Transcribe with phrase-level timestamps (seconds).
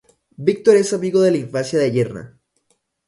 [0.47, 2.39] Víctor es amigo de la infancia de Yerma.